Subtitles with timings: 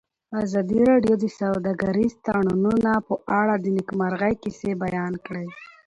[0.43, 5.45] ازادي راډیو د سوداګریز تړونونه په اړه د نېکمرغۍ کیسې بیان کړې.